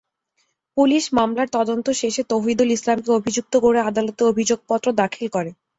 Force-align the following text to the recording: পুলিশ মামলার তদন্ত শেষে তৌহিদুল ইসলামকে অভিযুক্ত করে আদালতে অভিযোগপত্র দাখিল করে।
পুলিশ 0.77 1.03
মামলার 1.13 1.47
তদন্ত 1.53 1.87
শেষে 2.01 2.21
তৌহিদুল 2.31 2.69
ইসলামকে 2.71 3.09
অভিযুক্ত 3.11 3.53
করে 3.63 3.79
আদালতে 3.89 4.21
অভিযোগপত্র 4.31 4.87
দাখিল 5.01 5.25
করে। 5.35 5.51